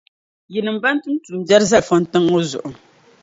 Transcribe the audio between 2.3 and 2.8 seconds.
ŋɔ zuɣu.